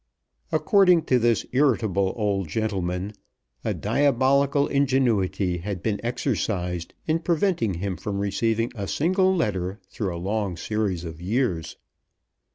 According 0.51 1.03
to 1.03 1.19
this 1.19 1.45
irritable 1.51 2.13
old 2.17 2.47
gentleman, 2.47 3.13
a 3.63 3.75
diabolical 3.75 4.67
ingenuity 4.67 5.59
had 5.59 5.83
been 5.83 6.01
exercised 6.03 6.95
in 7.05 7.19
preventing 7.19 7.75
him 7.75 7.97
from 7.97 8.17
receiving 8.17 8.71
a 8.75 8.87
single 8.87 9.35
letter 9.35 9.79
through 9.91 10.15
a 10.17 10.17
long 10.17 10.57
series 10.57 11.03
of 11.05 11.21
years. 11.21 11.77